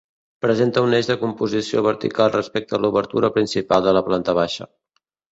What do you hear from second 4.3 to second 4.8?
baixa.